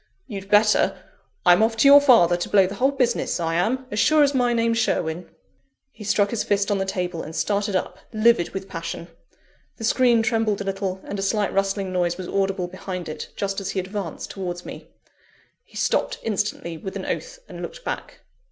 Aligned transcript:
You'd 0.25 0.49
better 0.49 0.97
I'm 1.45 1.61
off 1.61 1.77
to 1.77 1.87
your 1.87 2.01
father 2.01 2.35
to 2.35 2.49
blow 2.49 2.65
the 2.65 2.73
whole 2.73 2.89
business; 2.89 3.39
I 3.39 3.53
am, 3.53 3.85
as 3.91 3.99
sure 3.99 4.23
as 4.23 4.33
my 4.33 4.51
name's 4.51 4.79
Sherwin!" 4.79 5.29
He 5.91 6.03
struck 6.03 6.31
his 6.31 6.43
fist 6.43 6.71
on 6.71 6.79
the 6.79 6.85
table, 6.87 7.21
and 7.21 7.35
started 7.35 7.75
up, 7.75 7.99
livid 8.11 8.49
with 8.49 8.67
passion. 8.67 9.09
The 9.77 9.83
screen 9.83 10.23
trembled 10.23 10.59
a 10.59 10.63
little, 10.63 11.01
and 11.03 11.19
a 11.19 11.21
slight 11.21 11.53
rustling 11.53 11.93
noise 11.93 12.17
was 12.17 12.27
audible 12.27 12.67
behind 12.67 13.07
it, 13.09 13.29
just 13.35 13.61
as 13.61 13.69
he 13.69 13.79
advanced 13.79 14.31
towards 14.31 14.65
me. 14.65 14.87
He 15.63 15.77
stopped 15.77 16.17
instantly, 16.23 16.79
with 16.79 16.95
an 16.95 17.05
oath, 17.05 17.37
and 17.47 17.61
looked 17.61 17.83
back. 17.83 18.21